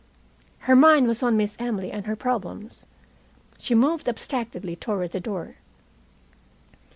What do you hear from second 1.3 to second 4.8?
Miss Emily and her problems. She moved abstractedly